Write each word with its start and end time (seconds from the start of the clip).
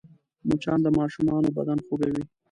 مچان 0.47 0.79
د 0.83 0.87
ماشومانو 0.99 1.53
بدن 1.57 1.77
خوږوي 1.85 2.23